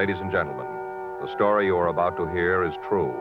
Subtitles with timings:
[0.00, 0.64] Ladies and gentlemen,
[1.20, 3.14] the story you are about to hear is true.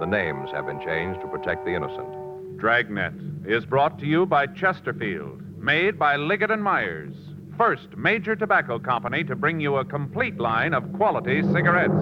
[0.00, 2.08] The names have been changed to protect the innocent.
[2.56, 3.12] Dragnet
[3.46, 7.14] is brought to you by Chesterfield, made by Liggett and Myers,
[7.58, 11.92] first major tobacco company to bring you a complete line of quality cigarettes.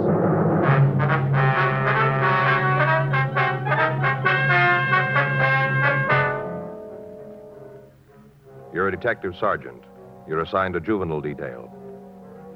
[8.73, 9.83] You're a detective sergeant.
[10.29, 11.84] You're assigned to juvenile detail.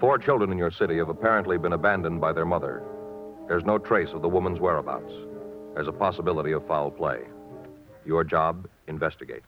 [0.00, 2.84] Four children in your city have apparently been abandoned by their mother.
[3.48, 5.12] There's no trace of the woman's whereabouts.
[5.74, 7.22] There's a possibility of foul play.
[8.06, 9.42] Your job, investigate.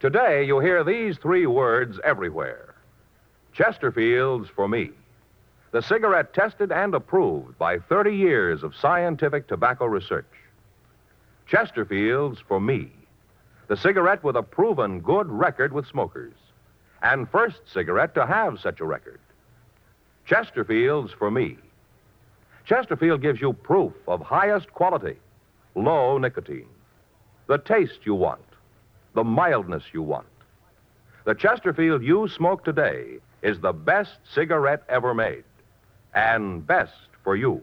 [0.00, 2.74] Today, you'll hear these three words everywhere
[3.52, 4.90] Chesterfield's for me.
[5.72, 10.26] The cigarette tested and approved by 30 years of scientific tobacco research.
[11.46, 12.90] Chesterfield's for me.
[13.68, 16.34] The cigarette with a proven good record with smokers.
[17.02, 19.20] And first cigarette to have such a record.
[20.24, 21.56] Chesterfield's for me.
[22.64, 25.16] Chesterfield gives you proof of highest quality,
[25.74, 26.68] low nicotine,
[27.48, 28.44] the taste you want,
[29.14, 30.26] the mildness you want.
[31.24, 35.44] The Chesterfield you smoke today is the best cigarette ever made,
[36.14, 36.92] and best
[37.24, 37.62] for you.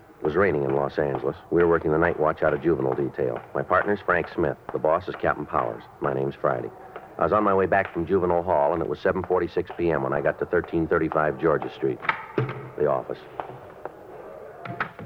[0.21, 1.35] It was raining in Los Angeles.
[1.49, 3.41] We were working the night watch out of juvenile detail.
[3.55, 4.55] My partner's Frank Smith.
[4.71, 5.81] The boss is Captain Powers.
[5.99, 6.69] My name's Friday.
[7.17, 10.03] I was on my way back from juvenile hall, and it was 7.46 p.m.
[10.03, 11.97] when I got to 1335 Georgia Street.
[12.77, 13.17] The office.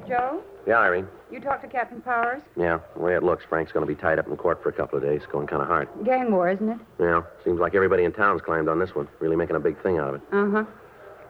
[0.05, 1.07] Joe, Yeah, Irene.
[1.31, 2.41] you talked to Captain Powers?
[2.57, 4.73] Yeah, the way it looks, Frank's going to be tied up in court for a
[4.73, 5.21] couple of days.
[5.23, 5.87] It's Going kind of hard.
[6.03, 6.77] Gang war, isn't it?
[6.99, 9.07] Yeah, seems like everybody in town's climbed on this one.
[9.19, 10.21] Really making a big thing out of it.
[10.33, 10.63] Uh huh.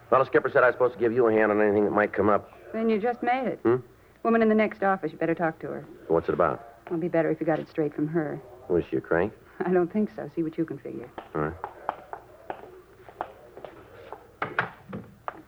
[0.10, 2.12] Fellow skipper said I was supposed to give you a hand on anything that might
[2.14, 2.52] come up.
[2.74, 3.60] Then you just made it.
[3.64, 3.78] Hmm?
[4.24, 5.12] Woman in the next office.
[5.12, 5.86] You better talk to her.
[6.08, 6.68] What's it about?
[6.88, 8.40] It'll be better if you got it straight from her.
[8.70, 9.34] Was she a crank?
[9.66, 10.30] I don't think so.
[10.36, 11.10] See what you can figure.
[11.34, 11.54] All right.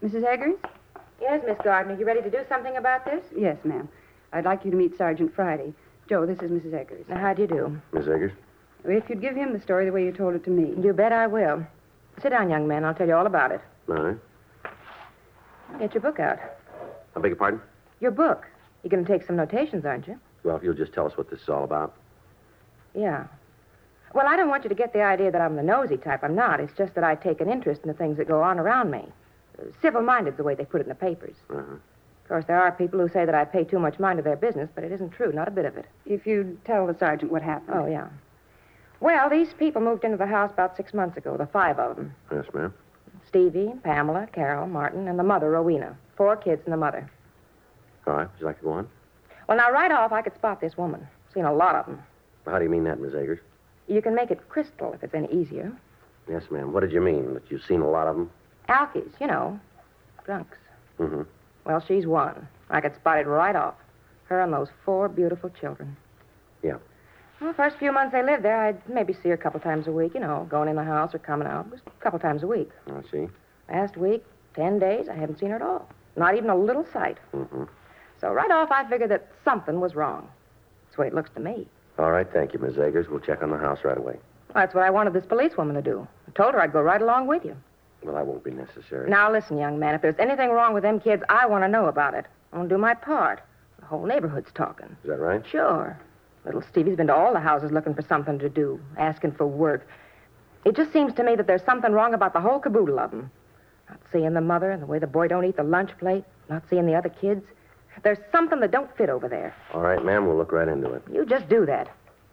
[0.03, 0.23] Mrs.
[0.23, 0.55] Eggers?
[1.19, 1.97] Yes, Miss Gardner.
[1.97, 3.23] You ready to do something about this?
[3.35, 3.89] Yes, ma'am.
[4.31, 5.73] I'd like you to meet Sergeant Friday.
[6.07, 6.73] Joe, this is Mrs.
[6.73, 7.05] Eggers.
[7.09, 7.81] Now, how do you do?
[7.91, 8.31] Miss Eggers?
[8.85, 10.73] If you'd give him the story the way you told it to me.
[10.81, 11.65] You bet I will.
[12.21, 12.85] Sit down, young man.
[12.85, 13.61] I'll tell you all about it.
[13.89, 14.17] All right.
[15.79, 16.39] Get your book out.
[17.17, 17.61] I beg your pardon?
[17.99, 18.47] Your book.
[18.83, 20.19] You're going to take some notations, aren't you?
[20.43, 21.95] Well, if you'll just tell us what this is all about.
[22.93, 23.25] Yeah.
[24.13, 26.23] Well, I don't want you to get the idea that I'm the nosy type.
[26.23, 26.59] I'm not.
[26.59, 29.05] It's just that I take an interest in the things that go on around me.
[29.81, 31.35] Civil minded, the way they put it in the papers.
[31.49, 31.61] Uh-huh.
[31.61, 34.35] Of course, there are people who say that I pay too much mind to their
[34.35, 35.31] business, but it isn't true.
[35.31, 35.85] Not a bit of it.
[36.05, 37.77] If you'd tell the sergeant what happened.
[37.77, 38.07] Oh, yeah.
[38.99, 42.13] Well, these people moved into the house about six months ago, the five of them.
[42.31, 42.73] Yes, ma'am.
[43.27, 45.97] Stevie, Pamela, Carol, Martin, and the mother, Rowena.
[46.17, 47.09] Four kids and the mother.
[48.05, 48.27] All right.
[48.31, 48.89] Would you like to go on?
[49.47, 51.07] Well, now, right off, I could spot this woman.
[51.33, 52.01] Seen a lot of them.
[52.45, 53.39] How do you mean that, Miss Eggers?
[53.87, 55.71] You can make it crystal if it's any easier.
[56.29, 56.73] Yes, ma'am.
[56.73, 57.33] What did you mean?
[57.33, 58.29] That you've seen a lot of them?
[58.67, 59.59] Alkies, you know,
[60.25, 60.57] drunks.
[60.99, 61.21] Mm-hmm.
[61.65, 62.47] Well, she's one.
[62.69, 63.75] I could spot it right off.
[64.25, 65.95] Her and those four beautiful children.
[66.63, 66.77] Yeah.
[67.39, 69.87] Well, the first few months they lived there, I'd maybe see her a couple times
[69.87, 71.69] a week, you know, going in the house or coming out.
[71.71, 72.69] Just a couple times a week.
[72.87, 73.27] I see.
[73.69, 75.87] Last week, ten days, I haven't seen her at all.
[76.17, 77.17] Not even a little sight.
[77.33, 77.63] Mm-hmm.
[78.19, 80.27] So right off, I figured that something was wrong.
[80.85, 81.67] That's the way it looks to me.
[81.99, 82.27] All right.
[82.31, 83.07] Thank you, Miss Eggers.
[83.09, 84.17] We'll check on the house right away.
[84.53, 86.07] Well, that's what I wanted this policewoman to do.
[86.27, 87.55] I told her I'd go right along with you.
[88.03, 89.09] Well, that won't be necessary.
[89.09, 91.85] Now, listen, young man, if there's anything wrong with them kids, I want to know
[91.85, 92.25] about it.
[92.53, 93.41] I want to do my part.
[93.79, 94.95] The whole neighborhood's talking.
[95.03, 95.43] Is that right?
[95.45, 95.97] Sure.
[96.45, 99.87] Little Stevie's been to all the houses looking for something to do, asking for work.
[100.65, 103.31] It just seems to me that there's something wrong about the whole caboodle of them.
[103.89, 106.63] Not seeing the mother and the way the boy don't eat the lunch plate, not
[106.69, 107.45] seeing the other kids.
[108.03, 109.55] There's something that don't fit over there.
[109.73, 110.27] All right, ma'am.
[110.27, 111.03] We'll look right into it.
[111.11, 111.89] You just do that.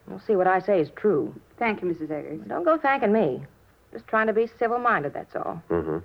[0.07, 1.35] We'll see what I say is true.
[1.59, 2.11] Thank you, Mrs.
[2.11, 2.41] Eggers.
[2.47, 3.43] Don't go thanking me.
[3.93, 5.63] Just trying to be civil-minded, that's all.
[5.71, 5.99] Mm-hmm.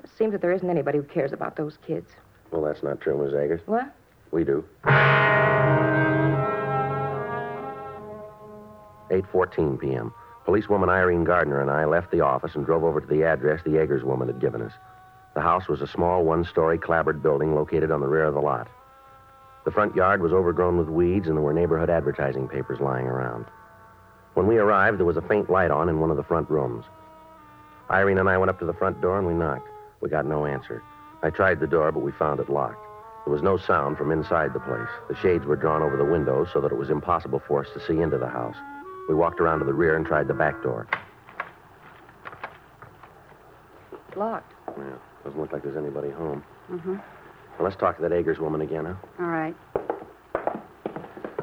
[0.00, 2.10] Just seems that there isn't anybody who cares about those kids.
[2.50, 3.62] Well, that's not true, Miss Eggers.
[3.66, 3.92] What?
[4.30, 4.64] We do.
[9.10, 10.12] 8.14 p.m.
[10.44, 13.78] Policewoman Irene Gardner and I left the office and drove over to the address the
[13.78, 14.72] Eggers woman had given us.
[15.34, 18.68] The house was a small one-story clapboard building located on the rear of the lot.
[19.64, 23.46] The front yard was overgrown with weeds, and there were neighborhood advertising papers lying around.
[24.34, 26.84] When we arrived, there was a faint light on in one of the front rooms.
[27.90, 29.68] Irene and I went up to the front door and we knocked.
[30.00, 30.82] We got no answer.
[31.22, 32.84] I tried the door, but we found it locked.
[33.24, 34.88] There was no sound from inside the place.
[35.08, 37.80] The shades were drawn over the windows so that it was impossible for us to
[37.80, 38.56] see into the house.
[39.08, 40.86] We walked around to the rear and tried the back door.
[44.08, 44.52] It's locked.
[44.76, 44.84] Yeah,
[45.24, 46.42] doesn't look like there's anybody home.
[46.70, 46.92] Mm-hmm.
[46.94, 48.94] Well, let's talk to that Eggers woman again, huh?
[49.20, 49.54] All right.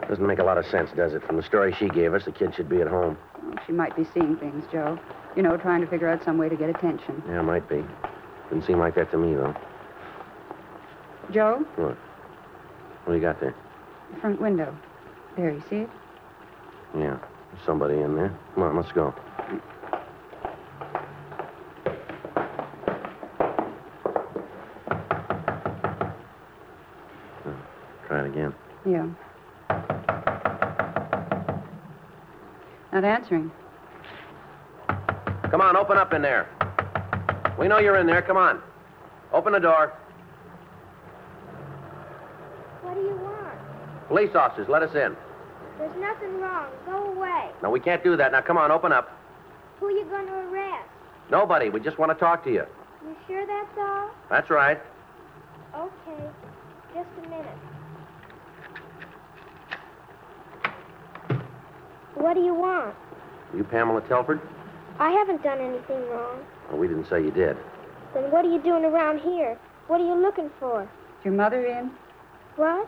[0.09, 1.23] Doesn't make a lot of sense, does it?
[1.25, 3.17] From the story she gave us, the kid should be at home.
[3.43, 4.99] Well, she might be seeing things, Joe.
[5.37, 7.23] You know, trying to figure out some way to get attention.
[7.27, 7.81] Yeah, might be.
[8.49, 9.55] Didn't seem like that to me, though.
[11.31, 11.95] Joe, What?
[13.05, 13.55] What do you got there?
[14.13, 14.75] the front window.
[15.37, 15.89] There, you see it?
[16.97, 17.17] Yeah,
[17.51, 18.33] there's somebody in there.
[18.55, 19.13] Come on, let's go.
[28.07, 28.53] Try it again.
[28.85, 29.07] Yeah.
[32.93, 33.51] Not answering.
[35.49, 36.47] Come on, open up in there.
[37.57, 38.21] We know you're in there.
[38.21, 38.61] Come on.
[39.33, 39.93] Open the door.
[42.81, 44.07] What do you want?
[44.07, 45.15] Police officers, let us in.
[45.81, 46.69] There's nothing wrong.
[46.85, 47.49] Go away.
[47.63, 48.31] No, we can't do that.
[48.31, 49.17] Now, come on, open up.
[49.79, 50.87] Who are you going to arrest?
[51.31, 51.69] Nobody.
[51.69, 52.65] We just want to talk to you.
[53.03, 54.11] You sure that's all?
[54.29, 54.79] That's right.
[55.75, 56.23] Okay.
[56.93, 57.57] Just a minute.
[62.13, 62.93] What do you want?
[63.57, 64.39] You Pamela Telford?
[64.99, 66.45] I haven't done anything wrong.
[66.69, 67.57] Well, we didn't say you did.
[68.13, 69.57] Then what are you doing around here?
[69.87, 70.83] What are you looking for?
[70.83, 71.89] Is your mother in?
[72.55, 72.87] What?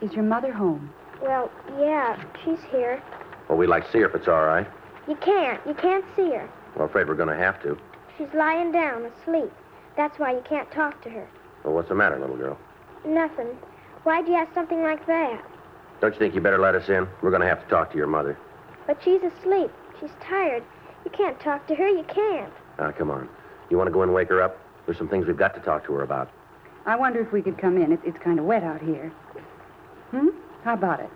[0.00, 0.92] Is your mother home?
[1.22, 3.02] Well, yeah, she's here.
[3.48, 4.66] Well, we'd like to see her if it's all right.
[5.08, 5.60] You can't.
[5.66, 6.48] You can't see her.
[6.74, 7.78] Well, I'm afraid we're going to have to.
[8.16, 9.50] She's lying down, asleep.
[9.96, 11.28] That's why you can't talk to her.
[11.64, 12.58] Well, what's the matter, little girl?
[13.04, 13.48] Nothing.
[14.04, 15.44] Why'd you ask something like that?
[16.00, 17.06] Don't you think you better let us in?
[17.22, 18.38] We're going to have to talk to your mother.
[18.86, 19.70] But she's asleep.
[20.00, 20.62] She's tired.
[21.04, 21.88] You can't talk to her.
[21.88, 22.52] You can't.
[22.78, 23.28] Now, come on.
[23.68, 24.56] You want to go in and wake her up?
[24.86, 26.30] There's some things we've got to talk to her about.
[26.86, 27.92] I wonder if we could come in.
[27.92, 29.12] It's, it's kind of wet out here.
[30.10, 30.28] Hmm?
[30.64, 31.10] How about it?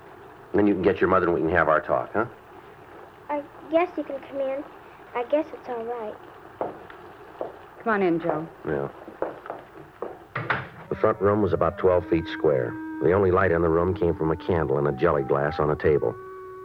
[0.54, 2.26] Then you can get your mother and we can have our talk, huh?
[3.28, 4.64] I guess you can come in.
[5.14, 6.14] I guess it's all right.
[7.82, 8.48] Come on in, Joe.
[8.66, 8.88] Yeah.
[10.88, 12.72] The front room was about 12 feet square.
[13.02, 15.70] The only light in the room came from a candle in a jelly glass on
[15.70, 16.14] a table.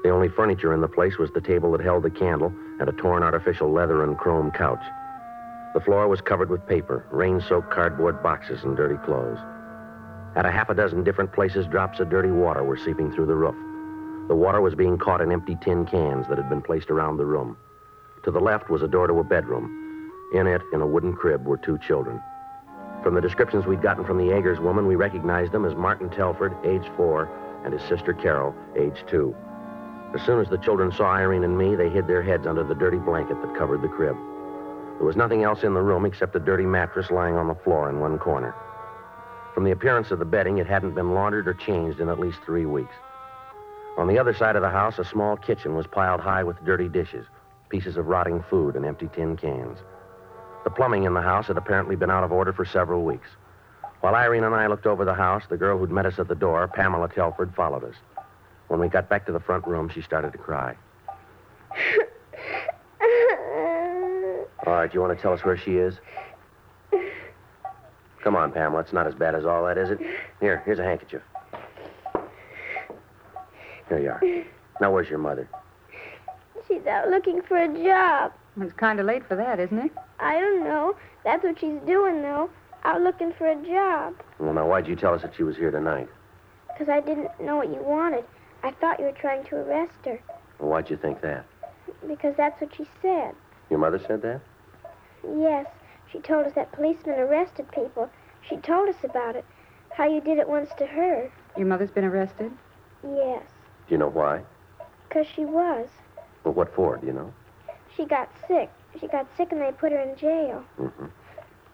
[0.03, 2.93] The only furniture in the place was the table that held the candle and a
[2.93, 4.83] torn artificial leather and chrome couch.
[5.73, 9.39] The floor was covered with paper, rain soaked cardboard boxes, and dirty clothes.
[10.39, 13.35] At a half a dozen different places, drops of dirty water were seeping through the
[13.35, 13.57] roof.
[14.29, 17.25] The water was being caught in empty tin cans that had been placed around the
[17.25, 17.57] room.
[18.23, 20.13] To the left was a door to a bedroom.
[20.33, 22.21] In it, in a wooden crib, were two children.
[23.03, 26.55] From the descriptions we'd gotten from the Eggers woman, we recognized them as Martin Telford,
[26.63, 27.27] age four,
[27.65, 29.35] and his sister Carol, age two.
[30.15, 32.75] As soon as the children saw Irene and me, they hid their heads under the
[32.75, 34.15] dirty blanket that covered the crib.
[34.99, 37.89] There was nothing else in the room except a dirty mattress lying on the floor
[37.89, 38.55] in one corner.
[39.53, 42.39] From the appearance of the bedding, it hadn't been laundered or changed in at least
[42.45, 42.93] three weeks.
[43.97, 46.87] On the other side of the house, a small kitchen was piled high with dirty
[46.87, 47.25] dishes,
[47.69, 49.79] pieces of rotting food, and empty tin cans.
[50.63, 53.27] The plumbing in the house had apparently been out of order for several weeks.
[54.01, 56.35] While Irene and I looked over the house, the girl who'd met us at the
[56.35, 57.95] door, Pamela Telford, followed us.
[58.69, 60.75] When we got back to the front room, she started to cry.
[64.65, 65.95] All right, you want to tell us where she is?
[68.23, 68.81] Come on, Pamela.
[68.81, 69.99] It's not as bad as all that, is it?
[70.39, 71.21] Here, here's a handkerchief.
[73.87, 74.21] Here you are.
[74.81, 75.47] Now, where's your mother?
[76.67, 78.33] She's out looking for a job.
[78.61, 79.91] It's kind of late for that, isn't it?
[80.19, 80.95] I don't know.
[81.23, 82.49] That's what she's doing, though.
[82.83, 84.15] Out looking for a job.
[84.37, 86.07] Well, now, why'd you tell us that she was here tonight?
[86.67, 88.25] Because I didn't know what you wanted.
[88.63, 90.19] I thought you were trying to arrest her.
[90.59, 91.45] Well, why'd you think that?
[92.07, 93.33] Because that's what she said.
[93.69, 94.41] Your mother said that?
[95.23, 95.65] Yes,
[96.11, 98.09] she told us that policemen arrested people.
[98.47, 99.45] She told us about it.
[99.93, 101.31] How you did it once to her.
[101.57, 102.51] Your mother's been arrested?
[103.03, 103.43] Yes,
[103.87, 104.41] Do you know why?
[105.07, 105.87] Because she was.
[106.43, 106.97] Well, what for?
[106.97, 107.33] Do you know?
[107.95, 108.69] She got sick.
[108.99, 110.63] She got sick and they put her in jail.
[110.79, 111.05] Mm-hmm.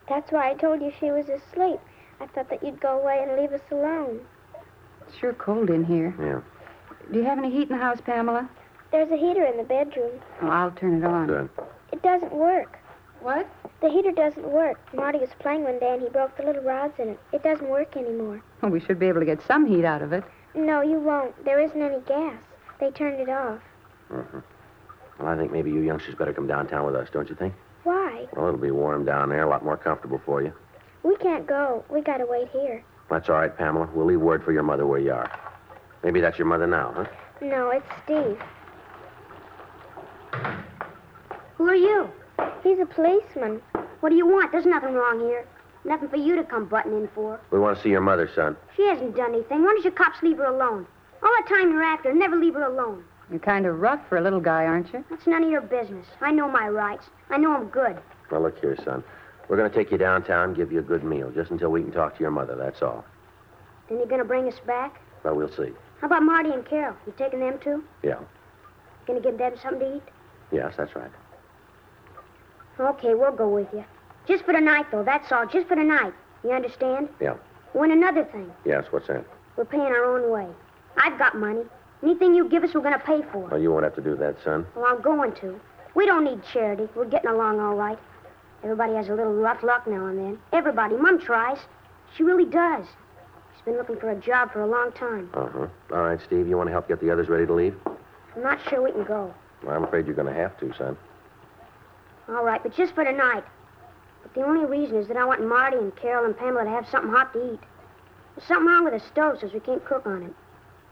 [0.08, 1.80] That's why I told you she was asleep.
[2.20, 4.22] I thought that you'd go away and leave us alone.
[5.08, 6.13] It's sure cold in here.
[6.20, 6.42] Yeah.
[7.12, 8.50] Do you have any heat in the house, Pamela?
[8.92, 10.12] There's a heater in the bedroom.
[10.42, 11.27] Oh, I'll turn it on.
[11.27, 11.50] Good.
[11.92, 12.77] It doesn't work.
[13.22, 13.48] What?
[13.86, 14.80] The heater doesn't work.
[14.96, 17.20] Marty was playing one day and he broke the little rods in it.
[17.32, 18.42] It doesn't work anymore.
[18.60, 20.24] Well, we should be able to get some heat out of it.
[20.56, 21.46] No, you won't.
[21.46, 22.42] There isn't any gas.
[22.80, 23.60] They turned it off.
[24.12, 24.39] Mm-hmm.
[25.20, 27.54] Well, I think maybe you youngsters better come downtown with us, don't you think?
[27.84, 28.25] Why?
[28.36, 30.51] Well, it'll be warm down there, a lot more comfortable for you.
[31.04, 31.86] We can't go.
[31.88, 32.84] We gotta wait here.
[33.12, 33.88] That's all right, Pamela.
[33.94, 35.32] We'll leave word for your mother where you are.
[36.04, 37.06] Maybe that's your mother now, huh?
[37.39, 38.39] No, it's Steve.
[41.58, 42.10] Who are you?
[42.63, 43.62] He's a policeman.
[44.00, 44.51] What do you want?
[44.51, 45.46] There's nothing wrong here.
[45.84, 47.39] Nothing for you to come butting in for.
[47.51, 48.58] We want to see your mother, son.
[48.75, 49.63] She hasn't done anything.
[49.63, 50.88] Why don't you cops leave her alone?
[51.22, 53.04] All the time you're after her, never leave her alone.
[53.30, 55.04] You're kind of rough for a little guy, aren't you?
[55.10, 56.06] That's none of your business.
[56.22, 57.06] I know my rights.
[57.30, 57.98] I know I'm good.
[58.32, 59.04] Well, look here, son.
[59.48, 61.82] We're going to take you downtown and give you a good meal, just until we
[61.82, 63.06] can talk to your mother, that's all.
[63.88, 65.00] Then you're gonna bring us back?
[65.24, 65.72] Well, we'll see.
[66.01, 66.96] How about Marty and Carol?
[67.06, 67.84] You taking them too?
[68.04, 68.20] Yeah.
[69.06, 70.04] Gonna give them something to eat?
[70.51, 71.12] Yes, that's right.
[72.79, 73.86] Okay, we'll go with you.
[74.27, 75.03] Just for tonight, though.
[75.03, 75.46] That's all.
[75.46, 76.13] Just for tonight.
[76.44, 77.10] You understand?
[77.22, 77.36] Yeah.
[77.74, 78.51] Oh, and another thing.
[78.65, 79.25] Yes, what's that?
[79.58, 80.48] We're paying our own way.
[80.98, 81.62] I've got money.
[82.03, 83.48] Anything you give us, we're gonna pay for.
[83.48, 84.65] Well, you won't have to do that, son.
[84.75, 85.60] Well, I'm going to.
[85.96, 86.88] We don't need charity.
[86.96, 87.98] We're getting along all right.
[88.63, 90.39] Everybody has a little rough luck now and then.
[90.51, 90.98] Everybody.
[90.98, 91.58] Mom tries.
[92.15, 92.86] She really does.
[93.53, 95.29] She's been looking for a job for a long time.
[95.34, 95.67] Uh-huh.
[95.91, 97.75] All right, Steve, you want to help get the others ready to leave?
[98.36, 99.34] I'm not sure we can go.
[99.63, 100.98] Well, I'm afraid you're going to have to, son.
[102.27, 103.44] All right, but just for tonight.
[104.24, 106.88] But the only reason is that I want Marty and Carol and Pamela to have
[106.89, 107.60] something hot to eat.
[108.36, 110.34] There's something wrong with the stove, so we can't cook on it.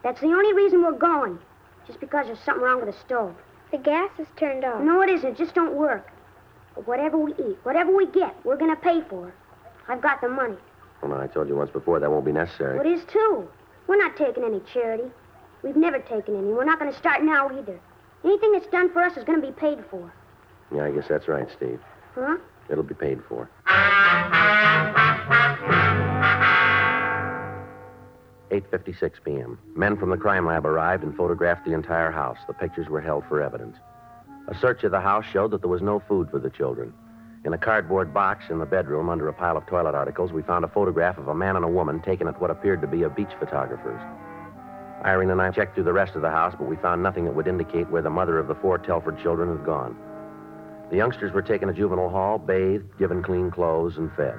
[0.02, 1.38] That's the only reason we're going.
[1.86, 3.34] Just because there's something wrong with the stove.
[3.70, 4.80] The gas is turned off.
[4.80, 5.30] No, it isn't.
[5.30, 6.10] It just don't work.
[6.74, 9.34] But whatever we eat, whatever we get, we're going to pay for.
[9.88, 10.56] I've got the money.
[11.02, 12.78] Well, now, I told you once before that won't be necessary.
[12.78, 13.48] Well, it is, too.
[13.86, 15.10] We're not taking any charity.
[15.62, 16.48] We've never taken any.
[16.48, 17.78] We're not going to start now either.
[18.24, 20.12] Anything that's done for us is going to be paid for.
[20.72, 21.80] Yeah, I guess that's right, Steve.
[22.14, 22.36] Huh?
[22.68, 23.50] It'll be paid for.
[28.50, 29.58] 8.56 p.m.
[29.74, 32.38] Men from the crime lab arrived and photographed the entire house.
[32.46, 33.76] The pictures were held for evidence.
[34.46, 36.92] A search of the house showed that there was no food for the children.
[37.44, 40.64] In a cardboard box in the bedroom under a pile of toilet articles, we found
[40.64, 43.10] a photograph of a man and a woman taken at what appeared to be a
[43.10, 44.00] beach photographer's.
[45.04, 47.34] Irene and I checked through the rest of the house, but we found nothing that
[47.34, 49.96] would indicate where the mother of the four Telford children had gone.
[50.94, 54.36] The youngsters were taken to juvenile hall, bathed, given clean clothes, and fed.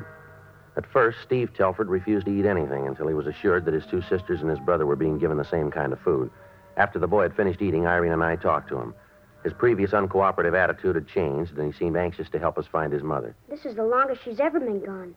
[0.78, 4.02] At first, Steve Telford refused to eat anything until he was assured that his two
[4.04, 6.32] sisters and his brother were being given the same kind of food.
[6.78, 8.96] After the boy had finished eating, Irene and I talked to him.
[9.44, 13.04] His previous uncooperative attitude had changed, and he seemed anxious to help us find his
[13.04, 13.36] mother.
[13.50, 15.14] This is the longest she's ever been gone.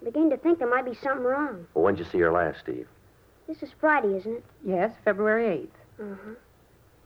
[0.00, 1.66] I'm beginning to think there might be something wrong.
[1.72, 2.86] Well, when'd you see her last, Steve?
[3.48, 4.44] This is Friday, isn't it?
[4.62, 5.68] Yes, February
[6.00, 6.12] 8th.
[6.12, 6.34] Uh-huh.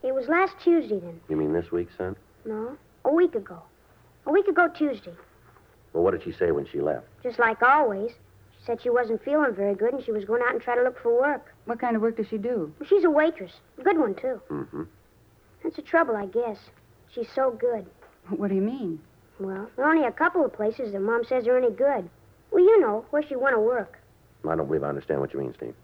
[0.02, 1.20] It was last Tuesday, then.
[1.28, 2.16] You mean this week, son?
[2.44, 3.62] No, a week ago.
[4.26, 5.14] A week ago Tuesday.
[5.92, 7.06] Well, what did she say when she left?
[7.22, 8.10] Just like always.
[8.10, 10.82] She said she wasn't feeling very good and she was going out and try to
[10.82, 11.54] look for work.
[11.66, 12.72] What kind of work does she do?
[12.78, 13.52] Well, she's a waitress.
[13.78, 14.40] A good one, too.
[14.50, 14.82] Mm-hmm.
[15.62, 16.58] That's the trouble, I guess.
[17.14, 17.86] She's so good.
[18.28, 19.00] What do you mean?
[19.38, 22.08] Well, there are only a couple of places that Mom says are any good.
[22.50, 23.98] Well, you know, where she want to work.
[24.48, 25.74] I don't believe I understand what you mean, Steve.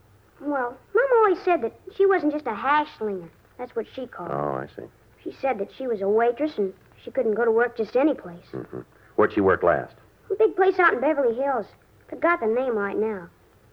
[0.40, 3.28] Well, Mom always said that she wasn't just a hash slinger.
[3.58, 4.34] That's what she called it.
[4.34, 4.88] Oh, I see.
[5.22, 6.72] She said that she was a waitress and
[7.04, 8.46] she couldn't go to work just any place.
[8.52, 8.80] Mm-hmm.
[9.16, 9.94] Where'd she work last?
[10.30, 11.66] A big place out in Beverly Hills.
[12.08, 13.28] Forgot the name right now.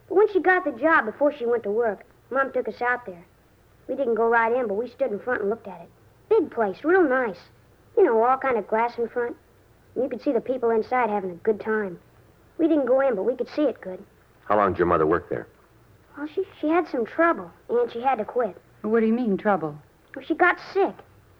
[0.07, 3.05] But when she got the job before she went to work, Mom took us out
[3.05, 3.23] there.
[3.87, 5.89] We didn't go right in, but we stood in front and looked at it.
[6.29, 7.39] Big place, real nice.
[7.97, 9.35] You know, all kind of glass in front.
[9.95, 11.99] And you could see the people inside having a good time.
[12.57, 14.03] We didn't go in, but we could see it good.
[14.45, 15.47] How long did your mother work there?
[16.17, 18.57] Well, she, she had some trouble, and she had to quit.
[18.81, 19.77] What do you mean, trouble?
[20.15, 20.95] Well, she got sick,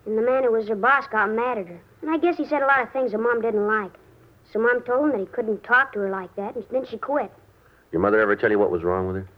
[0.09, 1.79] and the man who was her boss got mad at her.
[2.01, 3.91] And I guess he said a lot of things that Mom didn't like.
[4.51, 6.97] So Mom told him that he couldn't talk to her like that, and then she
[6.97, 7.31] quit.
[7.91, 9.29] Your mother ever tell you what was wrong with her?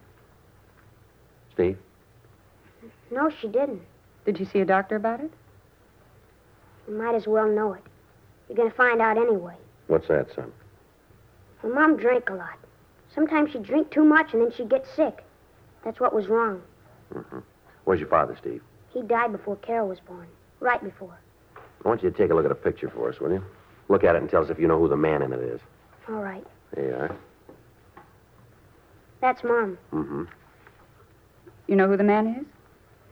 [1.51, 1.77] Steve?
[3.11, 3.81] No, she didn't.
[4.23, 5.31] Did you see a doctor about it?
[6.87, 7.83] You might as well know it.
[8.47, 9.55] You're going to find out anyway.
[9.87, 10.53] What's that, son?
[11.61, 12.57] Well, Mom drank a lot.
[13.13, 15.21] Sometimes she'd drink too much, and then she'd get sick.
[15.83, 16.61] That's what was wrong.
[17.13, 17.39] Mm-hmm.
[17.83, 18.61] Where's your father, Steve?
[18.93, 20.27] He died before Carol was born.
[20.61, 21.19] Right before.
[21.83, 23.43] I want you to take a look at a picture for us, will you?
[23.89, 25.59] Look at it and tell us if you know who the man in it is.
[26.07, 26.45] All right.
[26.73, 27.15] There you are.
[29.19, 29.77] That's Mom.
[29.91, 30.23] Mm-hmm.
[31.67, 32.45] You know who the man is?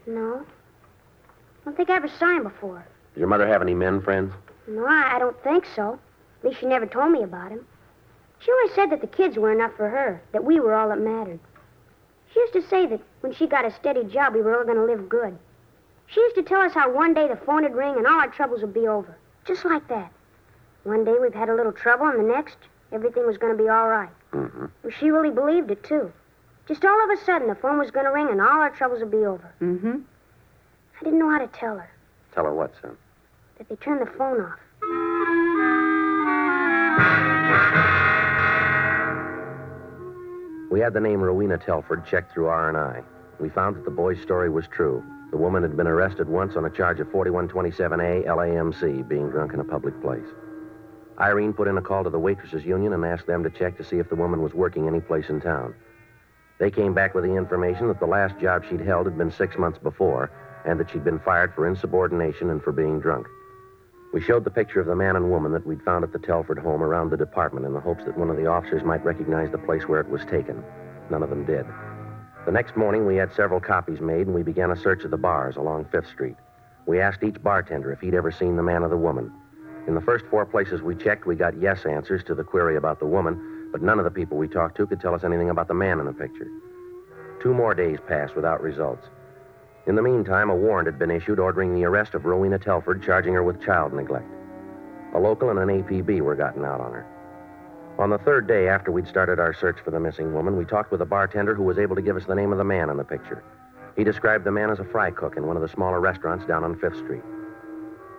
[0.07, 0.45] No.
[0.45, 2.85] I don't think I ever saw him before.
[3.13, 4.31] Does your mother have any men friends?
[4.67, 5.99] No, I, I don't think so.
[6.39, 7.65] At least she never told me about him.
[8.39, 10.99] She always said that the kids were enough for her, that we were all that
[10.99, 11.39] mattered.
[12.31, 14.77] She used to say that when she got a steady job, we were all going
[14.77, 15.37] to live good.
[16.11, 18.27] She used to tell us how one day the phone would ring and all our
[18.27, 19.15] troubles would be over.
[19.45, 20.11] Just like that.
[20.83, 22.57] One day we've had a little trouble, and the next,
[22.91, 24.09] everything was going to be all right.
[24.33, 24.65] Mm-hmm.
[24.83, 26.11] Well, she really believed it, too.
[26.67, 28.99] Just all of a sudden, the phone was going to ring and all our troubles
[29.01, 29.53] would be over.
[29.61, 29.97] Mm-hmm.
[30.99, 31.89] I didn't know how to tell her
[32.33, 32.95] Tell her what, son?
[33.57, 34.59] that they turned the phone off.
[40.71, 43.01] We had the name Rowena Telford checked through R&I.
[43.39, 45.03] We found that the boy's story was true.
[45.31, 49.59] The woman had been arrested once on a charge of 4127A LAMC, being drunk in
[49.59, 50.25] a public place.
[51.19, 53.83] Irene put in a call to the waitresses union and asked them to check to
[53.83, 55.75] see if the woman was working any place in town.
[56.59, 59.57] They came back with the information that the last job she'd held had been six
[59.57, 60.31] months before,
[60.65, 63.27] and that she'd been fired for insubordination and for being drunk.
[64.11, 66.57] We showed the picture of the man and woman that we'd found at the Telford
[66.57, 69.59] home around the department in the hopes that one of the officers might recognize the
[69.59, 70.63] place where it was taken.
[71.11, 71.65] None of them did.
[72.45, 75.17] The next morning, we had several copies made, and we began a search of the
[75.17, 76.37] bars along Fifth Street.
[76.85, 79.31] We asked each bartender if he'd ever seen the man or the woman.
[79.87, 82.99] In the first four places we checked, we got yes answers to the query about
[82.99, 85.67] the woman, but none of the people we talked to could tell us anything about
[85.67, 86.47] the man in the picture.
[87.41, 89.07] Two more days passed without results.
[89.85, 93.33] In the meantime, a warrant had been issued ordering the arrest of Rowena Telford, charging
[93.33, 94.29] her with child neglect.
[95.13, 97.05] A local and an APB were gotten out on her.
[97.99, 100.89] On the third day after we'd started our search for the missing woman, we talked
[100.89, 102.95] with a bartender who was able to give us the name of the man in
[102.95, 103.43] the picture.
[103.97, 106.63] He described the man as a fry cook in one of the smaller restaurants down
[106.63, 107.23] on Fifth Street.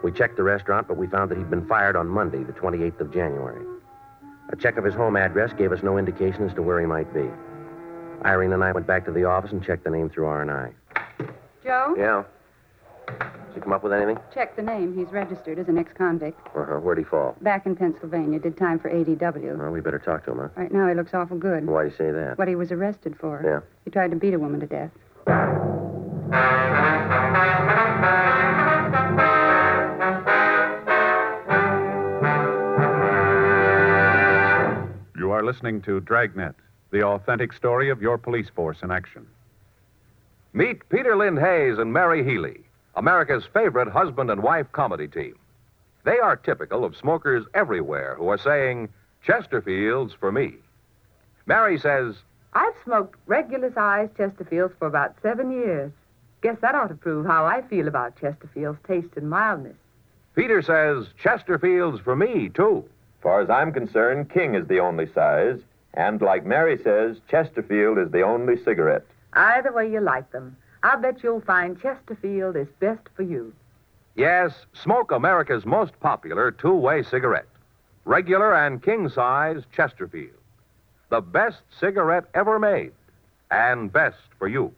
[0.05, 3.01] We checked the restaurant, but we found that he'd been fired on Monday, the 28th
[3.01, 3.65] of January.
[4.51, 7.13] A check of his home address gave us no indication as to where he might
[7.15, 7.31] be.
[8.23, 10.73] Irene and I went back to the office and checked the name through R&I.
[11.65, 11.95] Joe?
[11.97, 12.25] Yeah.
[13.19, 14.19] Did you come up with anything?
[14.33, 14.97] Check the name.
[14.97, 16.39] He's registered as an ex-convict.
[16.55, 16.79] Uh-huh.
[16.79, 17.37] Where'd he fall?
[17.41, 18.39] Back in Pennsylvania.
[18.39, 19.59] Did time for ADW.
[19.59, 20.49] Well, we better talk to him, huh?
[20.57, 21.67] Right now he looks awful good.
[21.67, 22.39] Why do you say that?
[22.39, 23.43] What he was arrested for.
[23.45, 23.61] Yeah.
[23.85, 24.91] He tried to beat a woman to death.
[35.17, 36.55] You are listening to Dragnet,
[36.91, 39.27] the authentic story of your police force in action.
[40.53, 42.65] Meet Peter Lynn Hayes and Mary Healy,
[43.01, 45.35] America's favorite husband and wife comedy team.
[46.05, 48.91] They are typical of smokers everywhere who are saying,
[49.27, 50.57] Chesterfields for me.
[51.47, 52.17] Mary says,
[52.53, 55.91] I've smoked regular sized Chesterfields for about seven years.
[56.43, 59.77] Guess that ought to prove how I feel about Chesterfield's taste and mildness.
[60.35, 62.85] Peter says, Chesterfields for me, too.
[63.23, 65.59] Far as I'm concerned, King is the only size.
[65.95, 69.07] And like Mary says, Chesterfield is the only cigarette.
[69.33, 73.53] Either way you like them, I'll bet you'll find Chesterfield is best for you.
[74.15, 77.49] Yes, smoke America's most popular two way cigarette.
[78.05, 80.31] Regular and king size Chesterfield.
[81.11, 82.93] The best cigarette ever made,
[83.51, 84.73] and best for you.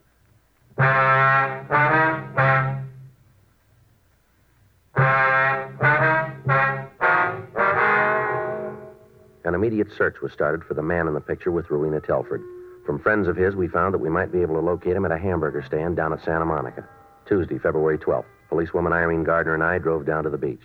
[9.44, 12.42] An immediate search was started for the man in the picture with Rowena Telford.
[12.84, 15.12] From friends of his, we found that we might be able to locate him at
[15.12, 16.86] a hamburger stand down at Santa Monica.
[17.26, 18.24] Tuesday, February 12th.
[18.48, 20.60] Policewoman Irene Gardner and I drove down to the beach.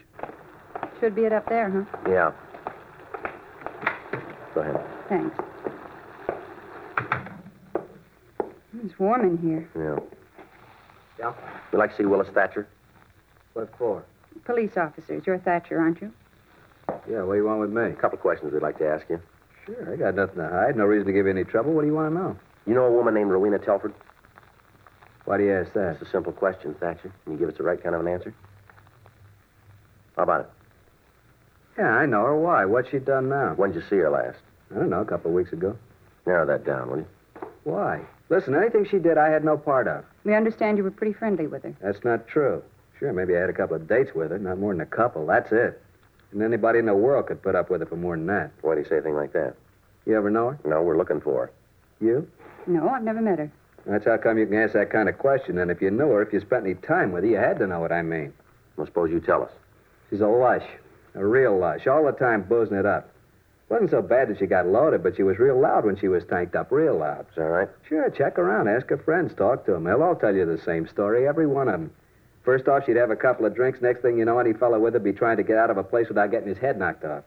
[0.99, 2.09] Should be it up there, huh?
[2.09, 2.31] Yeah.
[4.53, 4.81] Go ahead.
[5.07, 5.37] Thanks.
[8.83, 9.69] It's warm in here.
[9.75, 9.99] Yeah.
[11.19, 11.33] Yeah?
[11.71, 12.67] We'd like to see Willis Thatcher.
[13.53, 14.03] What for?
[14.43, 15.23] Police officers.
[15.25, 16.11] You're Thatcher, aren't you?
[17.09, 17.83] Yeah, what do you want with me?
[17.83, 19.21] A couple of questions we'd like to ask you.
[19.67, 20.75] Sure, I got nothing to hide.
[20.75, 21.73] No reason to give you any trouble.
[21.73, 22.37] What do you want to know?
[22.65, 23.93] You know a woman named Rowena Telford?
[25.25, 25.97] Why do you ask that?
[25.99, 27.13] It's a simple question, Thatcher.
[27.25, 28.33] Can you give us the right kind of an answer?
[30.15, 30.49] How about it?
[31.77, 32.35] Yeah, I know her.
[32.37, 32.65] Why?
[32.65, 33.53] What's she done now?
[33.55, 34.39] When'd you see her last?
[34.71, 35.77] I don't know, a couple of weeks ago.
[36.25, 37.07] Narrow that down, will you?
[37.65, 38.01] Why?
[38.29, 40.05] Listen, anything she did, I had no part of.
[40.23, 41.75] We understand you were pretty friendly with her.
[41.81, 42.63] That's not true.
[42.97, 45.25] Sure, maybe I had a couple of dates with her, not more than a couple.
[45.27, 45.81] That's it.
[46.31, 48.51] And anybody in the world could put up with her for more than that.
[48.61, 49.55] Why do you say a thing like that?
[50.05, 50.59] You ever know her?
[50.65, 51.51] No, we're looking for her.
[51.99, 52.27] You?
[52.65, 53.51] No, I've never met her.
[53.85, 55.57] That's how come you can ask that kind of question.
[55.57, 57.67] And if you knew her, if you spent any time with her, you had to
[57.67, 58.33] know what I mean.
[58.75, 59.51] Well, suppose you tell us.
[60.09, 60.65] She's a lush,
[61.15, 63.09] a real lush, all the time boozing it up.
[63.69, 66.23] Wasn't so bad that she got loaded, but she was real loud when she was
[66.29, 67.25] tanked up, real loud.
[67.29, 67.67] Is that right?
[67.89, 69.83] Sure, check around, ask her friends, talk to them.
[69.83, 71.91] They'll all tell you the same story, every one of them.
[72.47, 73.81] First off, she'd have a couple of drinks.
[73.81, 75.75] Next thing you know, any fellow with her would be trying to get out of
[75.75, 77.25] a place without getting his head knocked off.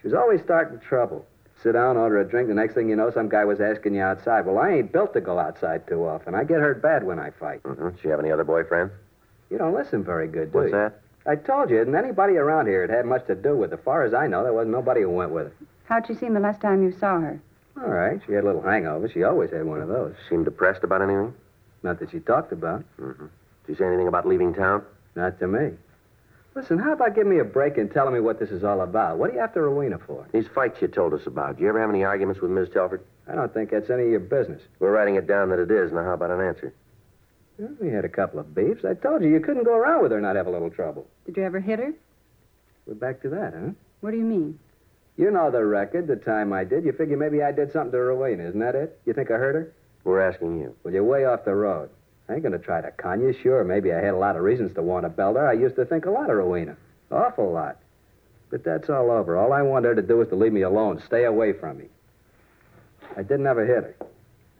[0.00, 1.24] She was always starting trouble.
[1.62, 2.48] Sit down, order a drink.
[2.48, 4.44] The next thing you know, some guy was asking you outside.
[4.44, 6.34] Well, I ain't built to go outside too often.
[6.34, 7.62] I get hurt bad when I fight.
[7.62, 7.90] Mm-hmm.
[7.90, 8.90] Does she have any other boyfriends?
[9.48, 10.64] You don't listen very good, do you?
[10.64, 10.78] What's you?
[10.78, 11.00] that?
[11.24, 13.76] I told you, and anybody around here had had much to do with her.
[13.76, 15.52] As far as I know, there wasn't nobody who went with her.
[15.84, 17.40] How'd she seem the last time you saw her?
[17.80, 19.08] All right, she had a little hangover.
[19.08, 20.16] She always had one of those.
[20.28, 21.32] Seemed depressed about anything?
[21.84, 22.82] Not that she talked about.
[23.00, 23.26] Mm-hmm.
[23.66, 24.84] Did you say anything about leaving town?
[25.14, 25.72] Not to me.
[26.54, 29.18] Listen, how about giving me a break and telling me what this is all about?
[29.18, 30.26] What are you have after Rowena for?
[30.32, 31.56] These fights you told us about.
[31.56, 33.02] Do you ever have any arguments with Miss Telford?
[33.26, 34.60] I don't think that's any of your business.
[34.78, 35.92] We're writing it down that it is.
[35.92, 36.74] Now, how about an answer?
[37.58, 38.84] Well, we had a couple of beefs.
[38.84, 41.06] I told you you couldn't go around with her and not have a little trouble.
[41.24, 41.94] Did you ever hit her?
[42.86, 43.70] We're back to that, huh?
[44.00, 44.58] What do you mean?
[45.16, 46.84] You know the record, the time I did.
[46.84, 48.98] You figure maybe I did something to Rowena, isn't that it?
[49.06, 49.72] You think I hurt her?
[50.04, 50.74] We're asking you.
[50.82, 51.90] Well, you're way off the road.
[52.32, 53.34] I ain't gonna try to con you.
[53.42, 55.46] Sure, maybe I had a lot of reasons to want to belt her.
[55.46, 56.76] I used to think a lot of Rowena.
[57.10, 57.76] Awful lot.
[58.48, 59.36] But that's all over.
[59.36, 61.02] All I want her to do is to leave me alone.
[61.04, 61.84] Stay away from me.
[63.18, 63.94] I didn't ever hit her.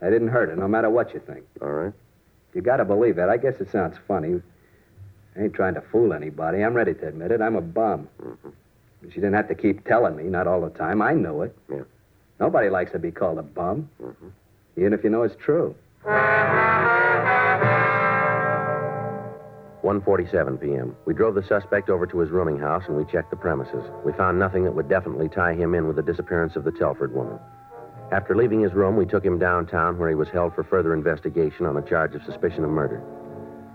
[0.03, 1.45] I didn't hurt her, no matter what you think.
[1.63, 1.93] All right.
[2.53, 3.27] You gotta believe it.
[3.27, 4.39] I guess it sounds funny.
[5.35, 6.63] I ain't trying to fool anybody.
[6.63, 7.41] I'm ready to admit it.
[7.41, 8.07] I'm a bum.
[8.21, 8.49] Mm-hmm.
[9.09, 11.01] She didn't have to keep telling me, not all the time.
[11.01, 11.57] I knew it.
[11.71, 11.81] Yeah.
[12.39, 14.27] Nobody likes to be called a bum, Mm-hmm.
[14.77, 15.73] even if you know it's true.
[19.83, 20.95] 1:47 p.m.
[21.05, 23.83] We drove the suspect over to his rooming house and we checked the premises.
[24.05, 27.13] We found nothing that would definitely tie him in with the disappearance of the Telford
[27.13, 27.37] woman.
[28.11, 31.65] After leaving his room, we took him downtown where he was held for further investigation
[31.65, 33.03] on a charge of suspicion of murder.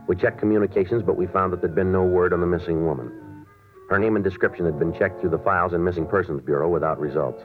[0.06, 3.44] We checked communications, but we found that there'd been no word on the missing woman.
[3.90, 6.98] Her name and description had been checked through the files in Missing Persons Bureau without
[6.98, 7.42] results.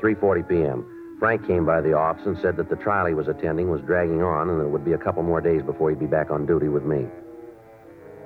[0.00, 1.16] 3:40 p.m.
[1.20, 4.22] Frank came by the office and said that the trial he was attending was dragging
[4.22, 6.46] on and that it would be a couple more days before he'd be back on
[6.46, 7.06] duty with me.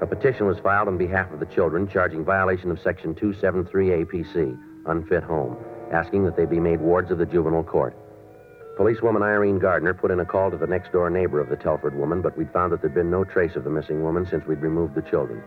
[0.00, 4.56] A petition was filed on behalf of the children charging violation of Section 273 APC,
[4.87, 5.56] unfit home,
[5.92, 7.96] asking that they be made wards of the juvenile court.
[8.76, 11.96] Policewoman Irene Gardner put in a call to the next door neighbor of the Telford
[11.96, 14.61] woman, but we'd found that there'd been no trace of the missing woman since we'd
[14.61, 15.42] removed the children.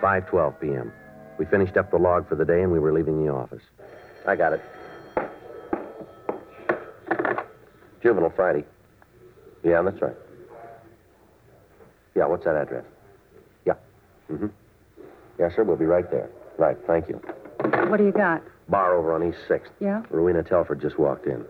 [0.00, 0.90] 5:12 p.m.
[1.38, 3.62] We finished up the log for the day and we were leaving the office.
[4.26, 4.62] I got it.
[8.02, 8.64] Juvenile Friday.
[9.62, 10.16] Yeah, that's right.
[12.14, 12.84] Yeah, what's that address?
[14.30, 14.46] Mm-hmm.
[15.38, 15.64] Yes, sir.
[15.64, 16.30] We'll be right there.
[16.58, 16.76] Right.
[16.86, 17.20] Thank you.
[17.88, 18.42] What do you got?
[18.68, 19.70] Bar over on East Sixth.
[19.80, 20.02] Yeah?
[20.10, 21.44] Rowena Telford just walked in.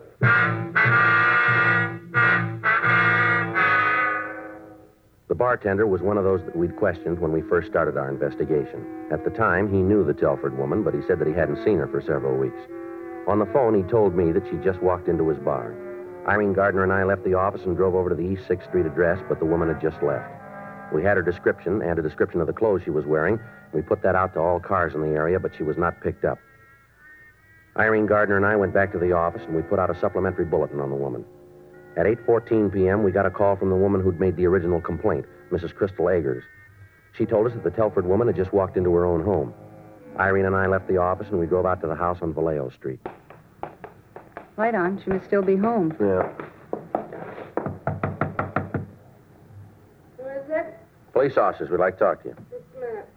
[5.27, 8.85] The bartender was one of those that we'd questioned when we first started our investigation.
[9.11, 11.77] At the time, he knew the Telford woman, but he said that he hadn't seen
[11.79, 12.59] her for several weeks.
[13.27, 15.75] On the phone, he told me that she just walked into his bar.
[16.27, 18.85] Irene Gardner and I left the office and drove over to the East 6th Street
[18.85, 20.31] address, but the woman had just left.
[20.93, 23.39] We had her description and a description of the clothes she was wearing.
[23.73, 26.25] We put that out to all cars in the area, but she was not picked
[26.25, 26.39] up.
[27.77, 30.45] Irene Gardner and I went back to the office and we put out a supplementary
[30.45, 31.25] bulletin on the woman.
[31.95, 35.25] At 8:14 p.m., we got a call from the woman who'd made the original complaint,
[35.51, 35.75] Mrs.
[35.75, 36.43] Crystal Eggers.
[37.17, 39.53] She told us that the Telford woman had just walked into her own home.
[40.19, 42.69] Irene and I left the office and we drove out to the house on Vallejo
[42.69, 42.99] Street.
[44.57, 45.01] Light on.
[45.03, 45.95] She must still be home.
[45.99, 46.31] Yeah.
[51.17, 52.35] Police officers, we'd like to talk to you.
[52.51, 53.09] Just a minute.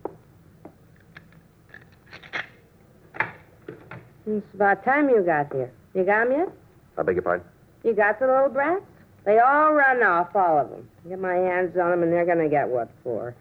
[4.26, 5.70] It's about time you got here.
[5.92, 6.48] You got 'em yet?
[6.96, 7.46] I beg your pardon?
[7.84, 8.86] You got the little brats?
[9.24, 10.88] They all run off, all of them.
[11.10, 13.34] Get my hands on them, and they're going to get what for.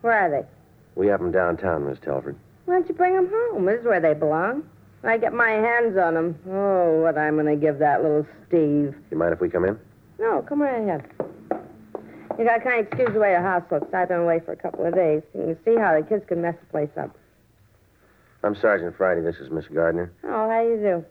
[0.00, 0.44] Where are they?
[0.96, 2.34] We have them downtown, Miss Telford.
[2.64, 3.66] Why don't you bring them home?
[3.66, 4.64] This is where they belong.
[5.04, 6.36] I get my hands on them.
[6.50, 8.96] Oh, what I'm going to give that little Steve.
[9.12, 9.78] You mind if we come in?
[10.18, 11.08] No, come right ahead.
[12.38, 13.92] You got to kind of excuse the way the house looks.
[13.92, 15.22] I've been away for a couple of days.
[15.34, 17.16] You can see how the kids can mess the place up.
[18.42, 19.20] I'm Sergeant Friday.
[19.20, 20.12] This is Miss Gardner.
[20.24, 21.04] Oh, how do you do?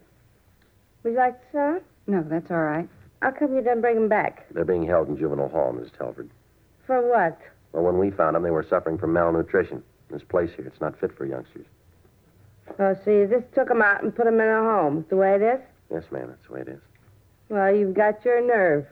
[1.03, 1.81] Would you like to sit down?
[2.07, 2.89] No, that's all right.
[3.21, 4.47] How come you didn't bring them back?
[4.51, 6.29] They're being held in juvenile hall, Miss Telford.
[6.87, 7.39] For what?
[7.71, 9.83] Well, when we found them, they were suffering from malnutrition.
[10.09, 11.65] This place here, it's not fit for youngsters.
[12.79, 15.35] Oh, so you just took them out and put them in a home, the way
[15.35, 15.59] it is?
[15.91, 16.81] Yes, ma'am, that's the way it is.
[17.49, 18.85] Well, you've got your nerve.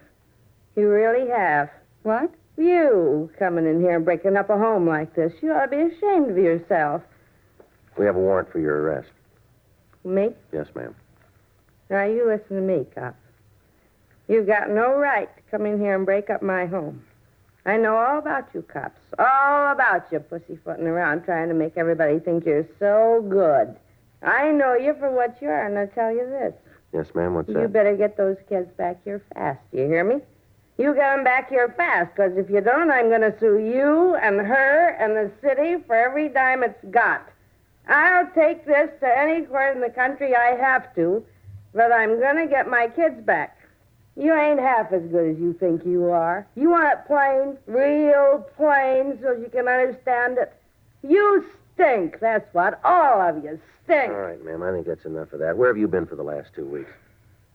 [0.76, 1.70] You really have.
[2.04, 2.32] What?
[2.58, 5.34] You coming in here and breaking up a home like this.
[5.42, 7.02] You ought to be ashamed of yourself.
[7.98, 9.10] We have a warrant for your arrest.
[10.04, 10.30] Me?
[10.52, 10.96] Yes, ma'am.
[11.90, 13.16] Now, you listen to me, cop.
[14.28, 17.04] You've got no right to come in here and break up my home.
[17.66, 19.02] I know all about you cops.
[19.18, 23.76] All about you pussyfooting around trying to make everybody think you're so good.
[24.22, 26.54] I know you for what you are, and I'll tell you this.
[26.94, 27.62] Yes, ma'am, what's You that?
[27.62, 29.60] You better get those kids back here fast.
[29.72, 30.22] Do you hear me?
[30.80, 34.16] You get them back here fast, because if you don't, I'm going to sue you
[34.16, 37.28] and her and the city for every dime it's got.
[37.90, 41.22] I'll take this to any court in the country I have to,
[41.74, 43.60] but I'm going to get my kids back.
[44.16, 46.48] You ain't half as good as you think you are.
[46.56, 50.54] You want it plain, real plain, so you can understand it.
[51.04, 52.80] You stink, that's what.
[52.86, 54.14] All of you stink.
[54.14, 55.58] All right, ma'am, I think that's enough of that.
[55.58, 56.92] Where have you been for the last two weeks?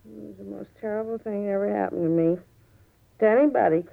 [0.04, 2.38] It was the most terrible thing that ever happened to me.
[3.20, 3.84] To anybody.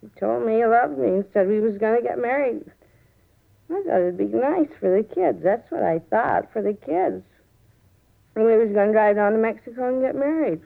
[0.00, 2.64] He told me he loved me and said we was going to get married.
[3.70, 5.42] I thought it'd be nice for the kids.
[5.42, 7.24] That's what I thought, for the kids.
[8.34, 10.60] And we was going to drive down to Mexico and get married.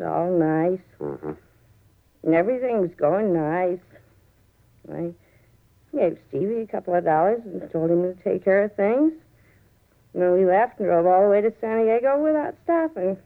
[0.00, 0.80] All nice.
[1.00, 1.32] Mm-hmm.
[2.22, 3.80] And everything was going nice.
[4.90, 5.12] I
[5.94, 9.12] gave Stevie a couple of dollars and told him to take care of things.
[10.14, 13.16] And then we left and drove all the way to San Diego without stopping.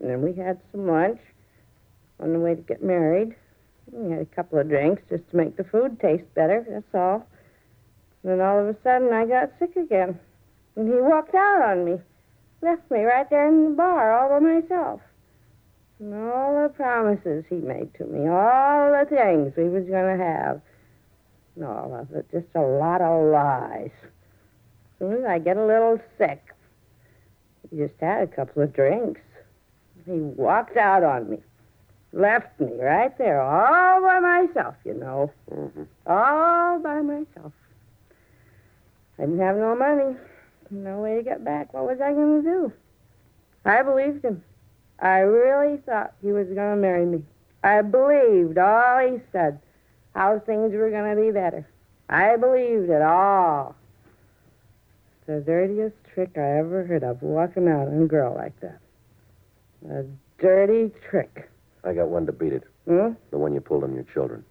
[0.00, 1.20] And then we had some lunch
[2.24, 3.36] on the way to get married.
[3.92, 7.28] We had a couple of drinks just to make the food taste better, that's all.
[8.24, 10.18] Then all of a sudden I got sick again.
[10.74, 11.98] And he walked out on me.
[12.62, 15.00] Left me right there in the bar all by myself.
[16.00, 20.24] And all the promises he made to me, all the things we was going to
[20.24, 20.62] have.
[21.54, 23.90] And all of it, just a lot of lies.
[23.92, 26.42] As soon as I get a little sick,
[27.70, 29.20] he just had a couple of drinks.
[30.06, 31.38] He walked out on me.
[32.14, 35.32] Left me right there, all by myself, you know.
[35.50, 35.82] Mm-hmm.
[36.06, 37.52] All by myself.
[39.18, 40.16] I didn't have no money.
[40.70, 41.74] No way to get back.
[41.74, 42.72] What was I going to do?
[43.64, 44.44] I believed him.
[45.00, 47.24] I really thought he was going to marry me.
[47.64, 49.58] I believed all he said,
[50.14, 51.66] how things were going to be better.
[52.08, 53.74] I believed it all.
[55.18, 58.78] It's the dirtiest trick I ever heard of, walking out on a girl like that.
[59.90, 60.04] A
[60.38, 61.50] dirty trick.
[61.86, 62.64] I got one to beat it.
[62.88, 63.10] Hmm?
[63.30, 64.44] The one you pulled on your children.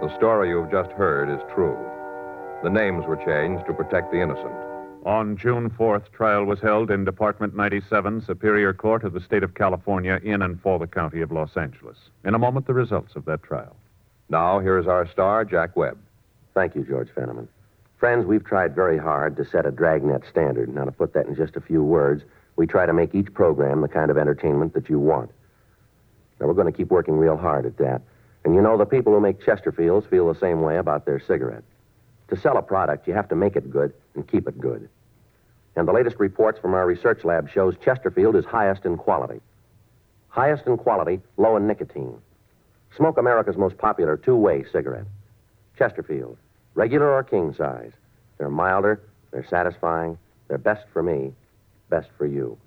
[0.00, 1.76] The story you've just heard is true.
[2.62, 4.52] The names were changed to protect the innocent.
[5.04, 9.54] On June 4th, trial was held in Department 97, Superior Court of the State of
[9.54, 11.96] California, in and for the County of Los Angeles.
[12.24, 13.74] In a moment, the results of that trial.
[14.28, 15.98] Now, here's our star, Jack Webb.
[16.54, 17.48] Thank you, George Fenneman.
[18.02, 20.74] Friends, we've tried very hard to set a dragnet standard.
[20.74, 22.24] Now, to put that in just a few words,
[22.56, 25.30] we try to make each program the kind of entertainment that you want.
[26.40, 28.02] Now, we're going to keep working real hard at that.
[28.44, 31.62] And you know, the people who make Chesterfields feel the same way about their cigarette.
[32.30, 34.88] To sell a product, you have to make it good and keep it good.
[35.76, 39.40] And the latest reports from our research lab shows Chesterfield is highest in quality.
[40.26, 42.18] Highest in quality, low in nicotine.
[42.96, 45.06] Smoke America's most popular two-way cigarette.
[45.78, 46.36] Chesterfield,
[46.74, 47.92] regular or king size.
[48.38, 51.32] They're milder, they're satisfying, they're best for me,
[51.88, 52.58] best for you.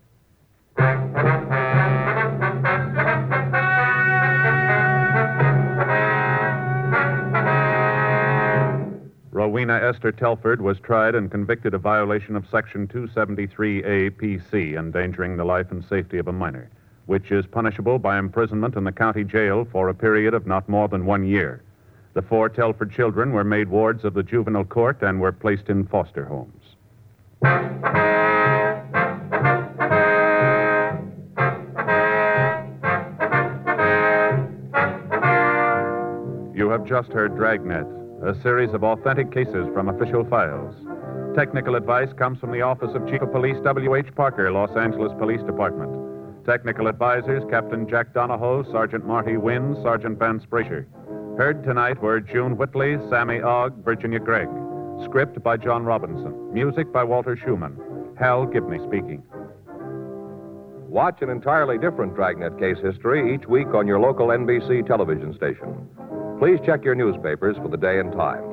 [9.31, 15.43] Rowena Esther Telford was tried and convicted of violation of Section 273A PC, endangering the
[15.43, 16.69] life and safety of a minor,
[17.05, 20.87] which is punishable by imprisonment in the county jail for a period of not more
[20.87, 21.61] than one year.
[22.15, 25.85] The four Telford children were made wards of the juvenile court and were placed in
[25.85, 26.63] foster homes.
[36.55, 37.85] You have just heard Dragnet,
[38.23, 40.73] a series of authentic cases from official files.
[41.35, 44.15] Technical advice comes from the Office of Chief of Police W.H.
[44.15, 46.45] Parker, Los Angeles Police Department.
[46.45, 50.85] Technical advisors Captain Jack Donahoe, Sergeant Marty Wynn, Sergeant Vance Brasher.
[51.37, 54.47] Heard tonight were June Whitley, Sammy Ogg, Virginia Gregg.
[55.03, 56.53] Script by John Robinson.
[56.53, 57.77] Music by Walter Schumann.
[58.17, 59.21] Hal Gibney speaking.
[60.87, 65.89] Watch an entirely different Dragnet case history each week on your local NBC television station.
[66.39, 68.43] Please check your newspapers for the day and time.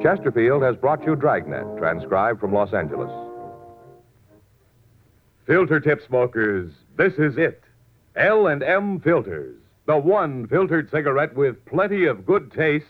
[0.00, 3.10] Chesterfield has brought you Dragnet, transcribed from Los Angeles.
[5.44, 7.64] Filter tip smokers, this is it.
[8.14, 12.86] L&M Filters, the one filtered cigarette with plenty of good taste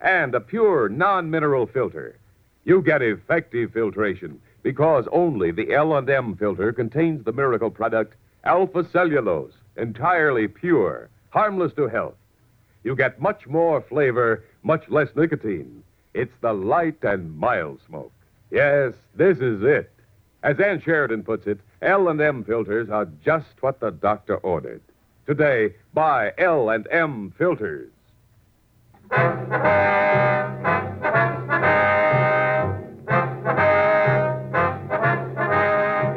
[0.00, 2.18] and a pure non-mineral filter.
[2.64, 9.52] You get effective filtration because only the L&M filter contains the miracle product alpha cellulose,
[9.76, 12.16] entirely pure, harmless to health.
[12.82, 15.82] You get much more flavor, much less nicotine.
[16.12, 18.12] It's the light and mild smoke.
[18.50, 19.90] Yes, this is it.
[20.42, 24.82] As Ann Sheridan puts it, L&M filters are just what the doctor ordered.
[25.26, 27.90] Today, by L and M filters.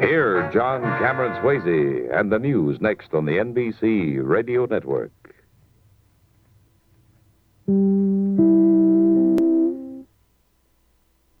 [0.00, 5.12] Here, John Cameron Swayze and the news next on the NBC Radio Network.